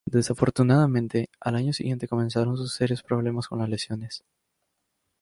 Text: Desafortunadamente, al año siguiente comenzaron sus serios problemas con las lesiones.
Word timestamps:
Desafortunadamente, 0.07 1.29
al 1.39 1.55
año 1.57 1.73
siguiente 1.73 2.07
comenzaron 2.07 2.57
sus 2.57 2.73
serios 2.73 3.03
problemas 3.03 3.47
con 3.47 3.59
las 3.59 3.69
lesiones. 3.69 4.23